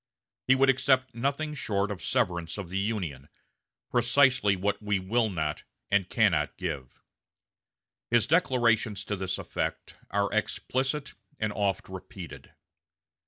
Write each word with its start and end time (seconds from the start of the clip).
He 0.47 0.55
would 0.55 0.71
accept 0.71 1.13
nothing 1.13 1.53
short 1.53 1.91
of 1.91 2.03
severance 2.03 2.57
of 2.57 2.69
the 2.69 2.79
Union 2.79 3.29
precisely 3.91 4.55
what 4.55 4.81
we 4.81 4.97
will 4.97 5.29
not 5.29 5.63
and 5.91 6.09
cannot 6.09 6.57
give. 6.57 7.03
His 8.09 8.25
declarations 8.25 9.05
to 9.05 9.15
this 9.15 9.37
effect 9.37 9.97
are 10.09 10.33
explicit 10.33 11.13
and 11.37 11.53
oft 11.53 11.87
repeated.... 11.87 12.51